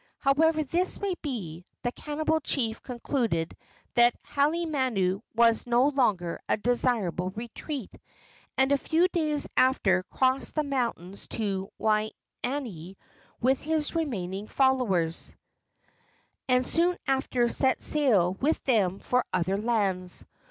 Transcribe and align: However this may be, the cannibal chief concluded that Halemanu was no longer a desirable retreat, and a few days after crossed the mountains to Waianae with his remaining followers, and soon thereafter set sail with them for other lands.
However 0.17 0.63
this 0.63 0.99
may 0.99 1.13
be, 1.21 1.63
the 1.83 1.91
cannibal 1.91 2.39
chief 2.39 2.81
concluded 2.81 3.55
that 3.93 4.15
Halemanu 4.23 5.21
was 5.35 5.67
no 5.67 5.89
longer 5.89 6.41
a 6.49 6.57
desirable 6.57 7.29
retreat, 7.29 7.93
and 8.57 8.71
a 8.71 8.79
few 8.79 9.07
days 9.09 9.47
after 9.55 10.01
crossed 10.09 10.55
the 10.55 10.63
mountains 10.63 11.27
to 11.37 11.69
Waianae 11.79 12.95
with 13.41 13.61
his 13.61 13.93
remaining 13.93 14.47
followers, 14.47 15.35
and 16.47 16.65
soon 16.65 16.97
thereafter 17.05 17.47
set 17.47 17.79
sail 17.79 18.33
with 18.33 18.59
them 18.63 18.97
for 19.01 19.23
other 19.31 19.59
lands. 19.59 20.25